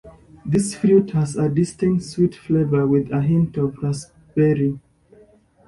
[0.43, 4.79] This fruit has a distinct, sweet flavor with a hint of raspberry.